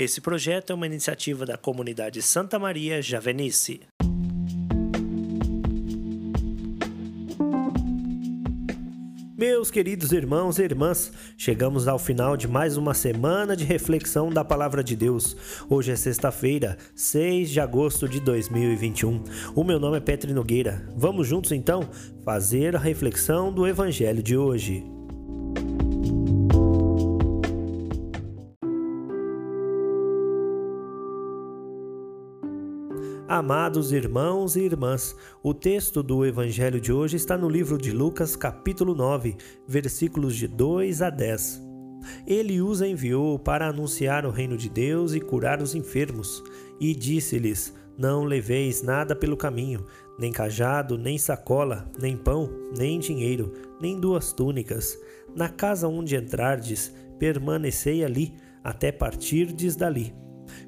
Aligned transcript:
Esse 0.00 0.18
projeto 0.18 0.70
é 0.70 0.74
uma 0.74 0.86
iniciativa 0.86 1.44
da 1.44 1.58
comunidade 1.58 2.22
Santa 2.22 2.58
Maria 2.58 3.02
Javenice. 3.02 3.82
Meus 9.36 9.70
queridos 9.70 10.10
irmãos 10.12 10.58
e 10.58 10.62
irmãs, 10.62 11.12
chegamos 11.36 11.86
ao 11.86 11.98
final 11.98 12.34
de 12.34 12.48
mais 12.48 12.78
uma 12.78 12.94
semana 12.94 13.54
de 13.54 13.64
reflexão 13.64 14.30
da 14.30 14.42
Palavra 14.42 14.82
de 14.82 14.96
Deus. 14.96 15.36
Hoje 15.68 15.92
é 15.92 15.96
sexta-feira, 15.96 16.78
6 16.94 17.50
de 17.50 17.60
agosto 17.60 18.08
de 18.08 18.20
2021. 18.20 19.22
O 19.54 19.62
meu 19.62 19.78
nome 19.78 19.98
é 19.98 20.00
Petri 20.00 20.32
Nogueira. 20.32 20.82
Vamos 20.96 21.28
juntos 21.28 21.52
então 21.52 21.86
fazer 22.24 22.74
a 22.74 22.78
reflexão 22.78 23.52
do 23.52 23.66
Evangelho 23.66 24.22
de 24.22 24.34
hoje. 24.34 24.82
Amados 33.30 33.92
irmãos 33.92 34.56
e 34.56 34.62
irmãs, 34.62 35.14
o 35.40 35.54
texto 35.54 36.02
do 36.02 36.26
Evangelho 36.26 36.80
de 36.80 36.92
hoje 36.92 37.14
está 37.14 37.38
no 37.38 37.48
livro 37.48 37.78
de 37.78 37.92
Lucas, 37.92 38.34
capítulo 38.34 38.92
9, 38.92 39.36
versículos 39.68 40.34
de 40.34 40.48
2 40.48 41.00
a 41.00 41.10
10. 41.10 41.62
Ele 42.26 42.60
os 42.60 42.82
enviou 42.82 43.38
para 43.38 43.68
anunciar 43.68 44.26
o 44.26 44.32
reino 44.32 44.56
de 44.56 44.68
Deus 44.68 45.14
e 45.14 45.20
curar 45.20 45.62
os 45.62 45.76
enfermos, 45.76 46.42
e 46.80 46.92
disse-lhes: 46.92 47.72
Não 47.96 48.24
leveis 48.24 48.82
nada 48.82 49.14
pelo 49.14 49.36
caminho, 49.36 49.84
nem 50.18 50.32
cajado, 50.32 50.98
nem 50.98 51.16
sacola, 51.16 51.88
nem 52.00 52.16
pão, 52.16 52.50
nem 52.76 52.98
dinheiro, 52.98 53.52
nem 53.80 54.00
duas 54.00 54.32
túnicas. 54.32 54.98
Na 55.36 55.48
casa 55.48 55.86
onde 55.86 56.16
entrardes, 56.16 56.92
permanecei 57.16 58.04
ali, 58.04 58.34
até 58.64 58.90
partirdes 58.90 59.76
dali. 59.76 60.12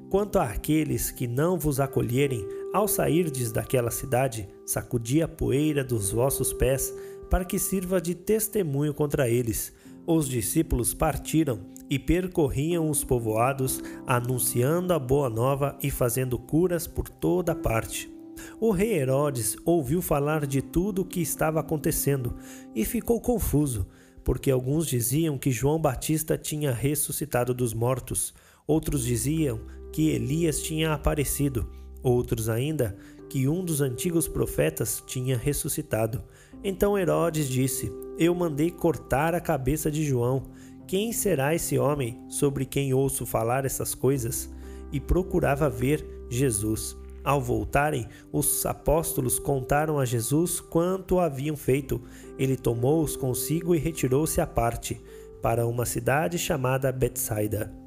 Quanto 0.09 0.39
àqueles 0.39 1.11
que 1.11 1.27
não 1.27 1.57
vos 1.57 1.79
acolherem, 1.79 2.47
ao 2.73 2.87
sairdes 2.87 3.51
daquela 3.51 3.91
cidade, 3.91 4.47
sacudi 4.65 5.21
a 5.21 5.27
poeira 5.27 5.83
dos 5.83 6.11
vossos 6.11 6.53
pés, 6.53 6.93
para 7.29 7.45
que 7.45 7.57
sirva 7.57 7.99
de 7.99 8.13
testemunho 8.13 8.93
contra 8.93 9.29
eles. 9.29 9.73
Os 10.05 10.27
discípulos 10.27 10.93
partiram 10.93 11.61
e 11.89 11.97
percorriam 11.97 12.89
os 12.89 13.03
povoados, 13.03 13.81
anunciando 14.05 14.93
a 14.93 14.99
boa 14.99 15.29
nova 15.29 15.77
e 15.81 15.89
fazendo 15.89 16.37
curas 16.37 16.87
por 16.87 17.07
toda 17.07 17.55
parte. 17.55 18.11
O 18.59 18.71
rei 18.71 18.93
Herodes 18.93 19.55
ouviu 19.65 20.01
falar 20.01 20.45
de 20.45 20.61
tudo 20.61 21.01
o 21.01 21.05
que 21.05 21.21
estava 21.21 21.59
acontecendo 21.59 22.35
e 22.75 22.83
ficou 22.83 23.21
confuso, 23.21 23.87
porque 24.23 24.49
alguns 24.49 24.87
diziam 24.87 25.37
que 25.37 25.51
João 25.51 25.79
Batista 25.79 26.37
tinha 26.37 26.71
ressuscitado 26.71 27.53
dos 27.53 27.73
mortos, 27.73 28.33
outros 28.67 29.03
diziam 29.03 29.61
que 29.91 30.09
Elias 30.09 30.61
tinha 30.61 30.93
aparecido, 30.93 31.69
outros 32.01 32.49
ainda 32.49 32.97
que 33.29 33.47
um 33.47 33.65
dos 33.65 33.81
antigos 33.81 34.27
profetas 34.27 35.03
tinha 35.07 35.35
ressuscitado. 35.35 36.23
Então 36.63 36.95
Herodes 36.95 37.49
disse: 37.49 37.91
Eu 38.17 38.35
mandei 38.35 38.69
cortar 38.69 39.33
a 39.33 39.41
cabeça 39.41 39.89
de 39.89 40.03
João. 40.05 40.43
Quem 40.87 41.11
será 41.11 41.55
esse 41.55 41.79
homem 41.79 42.21
sobre 42.29 42.63
quem 42.63 42.93
ouço 42.93 43.25
falar 43.25 43.65
essas 43.65 43.95
coisas? 43.95 44.51
E 44.91 44.99
procurava 44.99 45.67
ver 45.67 46.05
Jesus. 46.29 46.95
Ao 47.23 47.41
voltarem, 47.41 48.07
os 48.31 48.65
apóstolos 48.67 49.39
contaram 49.39 49.97
a 49.97 50.05
Jesus 50.05 50.59
quanto 50.59 51.19
haviam 51.19 51.55
feito. 51.55 52.01
Ele 52.37 52.55
tomou-os 52.55 53.15
consigo 53.15 53.73
e 53.73 53.79
retirou-se 53.79 54.39
à 54.41 54.45
parte, 54.45 55.01
para 55.41 55.65
uma 55.65 55.87
cidade 55.87 56.37
chamada 56.37 56.91
Betsaida. 56.91 57.82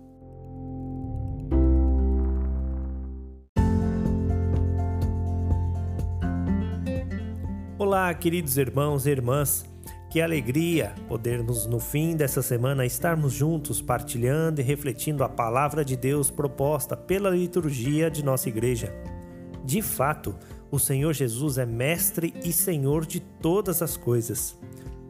Olá, 7.79 8.15
queridos 8.15 8.57
irmãos 8.57 9.07
e 9.07 9.11
irmãs. 9.11 9.67
Que 10.09 10.23
alegria 10.23 10.95
podermos 11.07 11.67
no 11.67 11.79
fim 11.79 12.17
dessa 12.17 12.41
semana 12.41 12.87
estarmos 12.87 13.35
juntos 13.35 13.83
partilhando 13.83 14.63
e 14.63 14.65
refletindo 14.65 15.23
a 15.23 15.29
palavra 15.29 15.85
de 15.85 15.95
Deus 15.95 16.31
proposta 16.31 16.97
pela 16.97 17.29
liturgia 17.29 18.11
de 18.11 18.25
nossa 18.25 18.49
igreja. 18.49 18.95
De 19.63 19.83
fato, 19.83 20.35
o 20.71 20.79
Senhor 20.79 21.13
Jesus 21.13 21.59
é 21.59 21.67
mestre 21.67 22.33
e 22.43 22.51
Senhor 22.51 23.05
de 23.05 23.21
todas 23.21 23.83
as 23.83 23.95
coisas. 23.95 24.59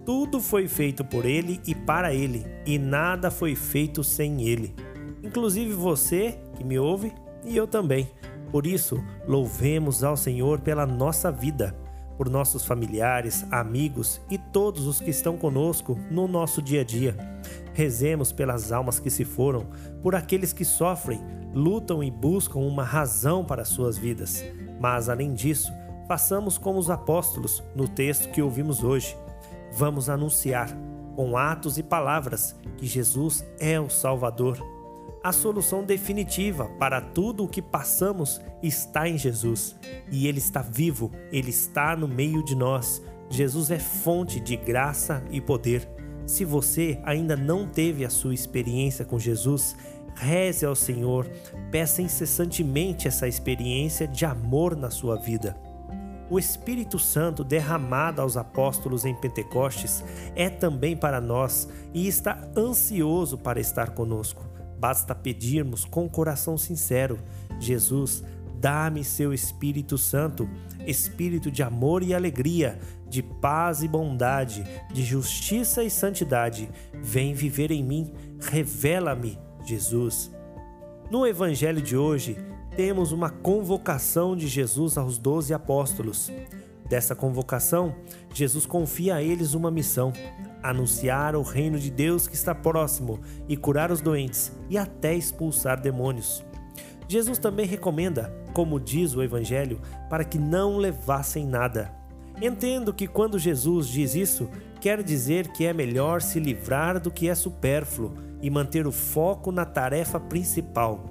Tudo 0.05 0.41
foi 0.41 0.67
feito 0.67 1.05
por 1.05 1.25
ele 1.25 1.61
e 1.69 1.73
para 1.73 2.13
ele, 2.13 2.45
e 2.67 2.81
nada 2.81 3.31
foi 3.31 3.55
feito 3.55 4.03
sem 4.03 4.43
ele. 4.43 4.75
Inclusive 5.23 5.73
você 5.73 6.37
que 6.57 6.65
me 6.65 6.81
ouve 6.81 7.13
e 7.45 7.57
eu 7.57 7.69
também. 7.69 8.11
Por 8.51 8.67
isso, 8.67 9.01
louvemos 9.25 10.03
ao 10.03 10.17
Senhor 10.17 10.59
pela 10.59 10.85
nossa 10.85 11.31
vida 11.31 11.86
por 12.17 12.29
nossos 12.29 12.65
familiares, 12.65 13.45
amigos 13.51 14.21
e 14.31 14.39
todos 14.39 14.87
os 14.87 15.01
que 15.01 15.11
estão 15.11 15.37
conosco 15.37 15.99
no 16.11 16.27
nosso 16.27 16.63
dia 16.63 16.81
a 16.81 16.85
dia. 16.85 17.17
Rezemos 17.75 18.33
pelas 18.33 18.73
almas 18.73 18.99
que 18.99 19.11
se 19.11 19.25
foram, 19.25 19.67
por 20.03 20.15
aqueles 20.15 20.53
que 20.53 20.65
sofrem, 20.65 21.21
lutam 21.53 22.03
e 22.03 22.11
buscam 22.11 22.61
uma 22.61 22.85
razão 22.85 23.45
para 23.45 23.65
suas 23.65 23.99
vidas. 23.99 24.45
Mas, 24.81 25.09
além 25.09 25.35
disso, 25.35 25.73
façamos 26.07 26.59
como 26.59 26.79
os 26.79 26.91
apóstolos 26.91 27.63
no 27.75 27.89
texto 27.89 28.31
que 28.31 28.43
ouvimos 28.43 28.83
hoje. 28.83 29.17
Vamos 29.73 30.09
anunciar, 30.09 30.71
com 31.15 31.37
atos 31.37 31.79
e 31.79 31.83
palavras, 31.83 32.57
que 32.79 32.87
Jesus 32.87 33.45
é 33.59 33.79
o 33.81 33.91
Salvador 33.91 34.76
a 35.27 35.33
solução 35.33 35.83
definitiva 35.83 36.67
para 36.79 37.01
tudo 37.01 37.43
o 37.43 37.49
que 37.49 37.61
passamos 37.61 38.41
está 38.63 39.09
em 39.09 39.19
Jesus. 39.19 39.75
E 40.09 40.29
Ele 40.29 40.39
está 40.39 40.63
vivo, 40.63 41.11
Ele 41.33 41.51
está 41.51 41.97
no 41.97 42.07
meio 42.07 42.45
de 42.45 42.55
nós. 42.55 43.03
Jesus 43.29 43.73
é 43.73 43.79
fonte 43.81 44.39
de 44.39 44.55
graça 44.55 45.25
e 45.33 45.41
poder. 45.41 45.89
Se 46.27 46.45
você 46.45 47.01
ainda 47.03 47.37
não 47.37 47.67
teve 47.67 48.05
a 48.05 48.11
sua 48.11 48.35
experiência 48.35 49.05
com 49.05 49.19
Jesus, 49.19 49.75
reze 50.15 50.65
ao 50.65 50.77
Senhor, 50.77 51.29
peça 51.73 52.01
incessantemente 52.01 53.09
essa 53.09 53.27
experiência 53.27 54.07
de 54.07 54.25
amor 54.25 54.77
na 54.77 54.91
sua 54.91 55.17
vida. 55.17 55.57
O 56.31 56.39
Espírito 56.39 57.01
Santo 57.01 57.43
derramado 57.43 58.23
aos 58.23 58.37
apóstolos 58.37 59.05
em 59.05 59.15
Pentecostes 59.17 60.05
é 60.37 60.49
também 60.49 60.97
para 60.97 61.21
nós 61.21 61.69
e 61.93 62.07
está 62.07 62.49
ansioso 62.57 63.37
para 63.37 63.59
estar 63.59 63.91
conosco. 63.91 64.46
Basta 64.79 65.15
pedirmos 65.15 65.85
com 65.85 66.09
coração 66.09 66.57
sincero: 66.59 67.19
Jesus, 67.59 68.23
dá-me 68.61 69.05
seu 69.05 69.33
Espírito 69.33 69.97
Santo, 69.97 70.49
espírito 70.87 71.51
de 71.51 71.63
amor 71.63 72.03
e 72.03 72.15
alegria, 72.15 72.79
de 73.09 73.23
paz 73.23 73.83
e 73.83 73.89
bondade, 73.89 74.65
de 74.93 75.05
justiça 75.05 75.83
e 75.83 75.91
santidade. 75.91 76.69
Vem 76.95 77.35
viver 77.35 77.71
em 77.71 77.83
mim, 77.83 78.13
revela-me, 78.41 79.39
Jesus. 79.65 80.31
No 81.11 81.27
Evangelho 81.27 81.81
de 81.81 81.97
hoje, 81.97 82.37
temos 82.77 83.13
uma 83.13 83.31
convocação 83.31 84.37
de 84.37 84.49
Jesus 84.49 84.99
aos 84.99 85.17
doze 85.19 85.55
apóstolos. 85.55 86.31
Dessa 86.89 87.15
convocação, 87.15 87.95
Jesus 88.33 88.67
confia 88.67 89.17
a 89.17 89.23
eles 89.23 89.55
uma 89.55 89.71
missão: 89.71 90.13
anunciar 90.71 91.35
o 91.37 91.43
reino 91.43 91.79
de 91.79 91.91
Deus 91.91 92.27
que 92.27 92.35
está 92.35 92.55
próximo 92.55 93.21
e 93.49 93.57
curar 93.57 93.91
os 93.91 94.01
doentes 94.01 94.53
e 94.69 94.77
até 94.77 95.15
expulsar 95.15 95.81
demônios. 95.81 96.45
Jesus 97.09 97.39
também 97.39 97.67
recomenda, 97.67 98.35
como 98.53 98.81
diz 98.81 99.15
o 99.15 99.23
Evangelho, 99.23 99.81
para 100.11 100.25
que 100.25 100.39
não 100.39 100.77
levassem 100.77 101.47
nada. 101.47 101.93
Entendo 102.41 102.93
que 102.93 103.07
quando 103.07 103.39
Jesus 103.39 103.89
diz 103.89 104.15
isso, 104.15 104.49
quer 104.81 105.03
dizer 105.03 105.49
que 105.49 105.65
é 105.65 105.73
melhor 105.73 106.21
se 106.21 106.39
livrar 106.39 107.01
do 107.01 107.11
que 107.11 107.29
é 107.29 107.35
supérfluo 107.35 108.15
e 108.43 108.51
manter 108.51 108.87
o 108.87 108.93
foco 108.93 109.51
na 109.51 109.65
tarefa 109.65 110.21
principal. 110.21 111.05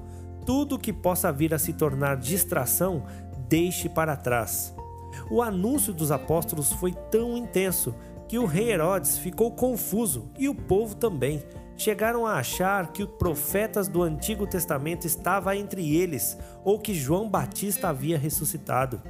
Tudo 0.46 0.78
que 0.78 0.94
possa 0.94 1.32
vir 1.32 1.54
a 1.54 1.60
se 1.60 1.74
tornar 1.74 2.18
distração, 2.18 3.04
deixe 3.48 3.90
para 3.90 4.16
trás. 4.16 4.76
O 5.32 5.42
anúncio 5.42 5.94
dos 5.94 6.12
apóstolos 6.12 6.72
foi 6.74 6.92
tão 7.10 7.36
intenso 7.36 7.96
que 8.28 8.40
o 8.40 8.46
rei 8.46 8.72
Herodes 8.72 9.18
ficou 9.18 9.52
confuso 9.52 10.30
e 10.38 10.50
o 10.50 10.56
povo 10.56 10.96
também. 10.96 11.44
Chegaram 11.78 12.26
a 12.26 12.36
achar 12.36 12.92
que 12.94 13.04
os 13.04 13.10
profetas 13.10 13.88
do 13.88 14.02
Antigo 14.02 14.48
Testamento 14.48 15.06
estavam 15.06 15.54
entre 15.54 15.96
eles 15.96 16.38
ou 16.64 16.80
que 16.80 16.94
João 16.94 17.30
Batista 17.30 17.90
havia 17.90 18.18
ressuscitado. 18.18 19.02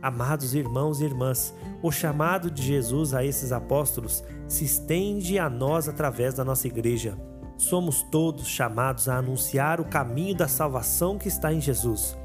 Amados 0.00 0.54
irmãos 0.54 1.00
e 1.00 1.04
irmãs, 1.04 1.54
o 1.82 1.90
chamado 1.90 2.50
de 2.50 2.62
Jesus 2.62 3.14
a 3.14 3.24
esses 3.24 3.52
apóstolos 3.52 4.22
se 4.46 4.64
estende 4.64 5.38
a 5.38 5.48
nós 5.48 5.88
através 5.88 6.34
da 6.34 6.44
nossa 6.44 6.68
igreja. 6.68 7.18
Somos 7.56 8.02
todos 8.02 8.46
chamados 8.46 9.08
a 9.08 9.16
anunciar 9.16 9.80
o 9.80 9.84
caminho 9.84 10.34
da 10.34 10.46
salvação 10.46 11.18
que 11.18 11.28
está 11.28 11.52
em 11.52 11.60
Jesus. 11.60 12.16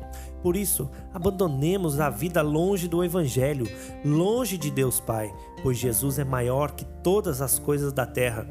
Por 0.41 0.55
isso, 0.55 0.89
abandonemos 1.13 1.99
a 1.99 2.09
vida 2.09 2.41
longe 2.41 2.87
do 2.87 3.03
Evangelho, 3.03 3.67
longe 4.05 4.57
de 4.57 4.71
Deus 4.71 4.99
Pai, 4.99 5.33
pois 5.61 5.77
Jesus 5.77 6.17
é 6.17 6.23
maior 6.23 6.71
que 6.71 6.85
todas 7.03 7.41
as 7.41 7.59
coisas 7.59 7.91
da 7.91 8.05
terra. 8.05 8.47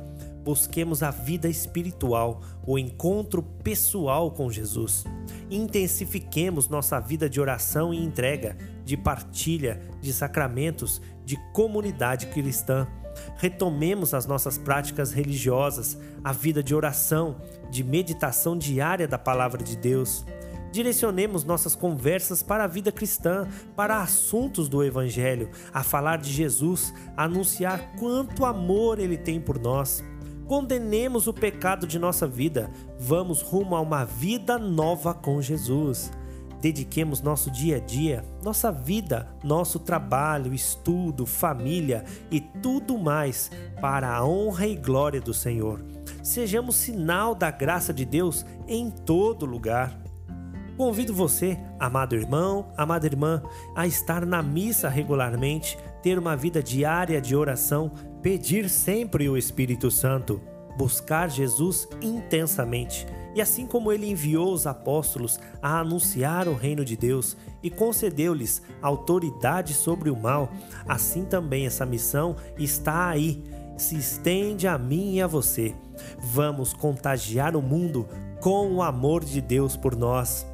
busquemos 0.48 1.02
a 1.02 1.10
vida 1.10 1.46
espiritual, 1.46 2.40
o 2.66 2.78
encontro 2.78 3.42
pessoal 3.42 4.30
com 4.30 4.50
Jesus. 4.50 5.04
Intensifiquemos 5.50 6.70
nossa 6.70 6.98
vida 6.98 7.28
de 7.28 7.38
oração 7.38 7.92
e 7.92 8.02
entrega, 8.02 8.56
de 8.82 8.96
partilha, 8.96 9.78
de 10.00 10.10
sacramentos, 10.10 11.02
de 11.22 11.36
comunidade 11.52 12.28
cristã. 12.28 12.86
Retomemos 13.36 14.14
as 14.14 14.24
nossas 14.24 14.56
práticas 14.56 15.12
religiosas, 15.12 15.98
a 16.24 16.32
vida 16.32 16.62
de 16.62 16.74
oração, 16.74 17.36
de 17.70 17.84
meditação 17.84 18.56
diária 18.56 19.06
da 19.06 19.18
palavra 19.18 19.62
de 19.62 19.76
Deus. 19.76 20.24
Direcionemos 20.78 21.42
nossas 21.42 21.74
conversas 21.74 22.40
para 22.40 22.62
a 22.62 22.68
vida 22.68 22.92
cristã, 22.92 23.48
para 23.74 24.00
assuntos 24.00 24.68
do 24.68 24.84
Evangelho, 24.84 25.50
a 25.74 25.82
falar 25.82 26.18
de 26.18 26.30
Jesus, 26.30 26.94
a 27.16 27.24
anunciar 27.24 27.96
quanto 27.98 28.44
amor 28.44 29.00
Ele 29.00 29.18
tem 29.18 29.40
por 29.40 29.58
nós. 29.58 30.04
Condenemos 30.46 31.26
o 31.26 31.34
pecado 31.34 31.84
de 31.84 31.98
nossa 31.98 32.28
vida, 32.28 32.70
vamos 32.96 33.42
rumo 33.42 33.74
a 33.74 33.80
uma 33.80 34.04
vida 34.04 34.56
nova 34.56 35.12
com 35.12 35.42
Jesus. 35.42 36.12
Dediquemos 36.60 37.20
nosso 37.20 37.50
dia 37.50 37.78
a 37.78 37.80
dia, 37.80 38.24
nossa 38.44 38.70
vida, 38.70 39.28
nosso 39.42 39.80
trabalho, 39.80 40.54
estudo, 40.54 41.26
família 41.26 42.04
e 42.30 42.40
tudo 42.40 42.96
mais 42.96 43.50
para 43.80 44.14
a 44.14 44.24
honra 44.24 44.68
e 44.68 44.76
glória 44.76 45.20
do 45.20 45.34
Senhor. 45.34 45.84
Sejamos 46.22 46.76
sinal 46.76 47.34
da 47.34 47.50
graça 47.50 47.92
de 47.92 48.04
Deus 48.04 48.46
em 48.68 48.92
todo 48.92 49.44
lugar. 49.44 50.06
Convido 50.78 51.12
você, 51.12 51.58
amado 51.76 52.14
irmão, 52.14 52.68
amada 52.76 53.04
irmã, 53.04 53.42
a 53.74 53.84
estar 53.84 54.24
na 54.24 54.40
missa 54.40 54.88
regularmente, 54.88 55.76
ter 56.04 56.16
uma 56.16 56.36
vida 56.36 56.62
diária 56.62 57.20
de 57.20 57.34
oração, 57.34 57.90
pedir 58.22 58.70
sempre 58.70 59.28
o 59.28 59.36
Espírito 59.36 59.90
Santo, 59.90 60.40
buscar 60.76 61.28
Jesus 61.30 61.88
intensamente. 62.00 63.08
E 63.34 63.40
assim 63.40 63.66
como 63.66 63.90
ele 63.90 64.08
enviou 64.08 64.52
os 64.52 64.68
apóstolos 64.68 65.40
a 65.60 65.80
anunciar 65.80 66.46
o 66.46 66.54
reino 66.54 66.84
de 66.84 66.96
Deus 66.96 67.36
e 67.60 67.70
concedeu-lhes 67.70 68.62
autoridade 68.80 69.74
sobre 69.74 70.10
o 70.10 70.16
mal, 70.16 70.48
assim 70.86 71.24
também 71.24 71.66
essa 71.66 71.84
missão 71.84 72.36
está 72.56 73.08
aí, 73.08 73.42
se 73.76 73.96
estende 73.96 74.68
a 74.68 74.78
mim 74.78 75.14
e 75.14 75.22
a 75.22 75.26
você. 75.26 75.74
Vamos 76.20 76.72
contagiar 76.72 77.56
o 77.56 77.62
mundo 77.62 78.06
com 78.40 78.74
o 78.74 78.80
amor 78.80 79.24
de 79.24 79.40
Deus 79.40 79.76
por 79.76 79.96
nós. 79.96 80.46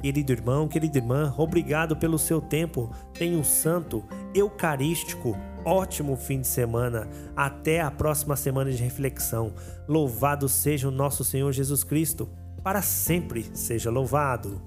Querido 0.00 0.32
irmão, 0.32 0.68
querida 0.68 0.98
irmã, 0.98 1.34
obrigado 1.36 1.96
pelo 1.96 2.18
seu 2.18 2.40
tempo. 2.40 2.90
Tenha 3.12 3.36
um 3.36 3.44
santo, 3.44 4.04
eucarístico, 4.34 5.36
ótimo 5.64 6.16
fim 6.16 6.40
de 6.40 6.46
semana. 6.46 7.08
Até 7.34 7.80
a 7.80 7.90
próxima 7.90 8.36
semana 8.36 8.70
de 8.70 8.82
reflexão. 8.82 9.52
Louvado 9.88 10.48
seja 10.48 10.88
o 10.88 10.92
nosso 10.92 11.24
Senhor 11.24 11.52
Jesus 11.52 11.82
Cristo. 11.82 12.28
Para 12.62 12.82
sempre 12.82 13.46
seja 13.54 13.90
louvado. 13.90 14.60